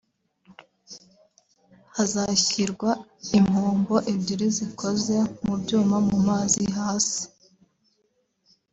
[1.95, 2.91] hazashyirwa
[3.37, 7.21] impombo ebyiri zikoze mu byuma mu mazi hasi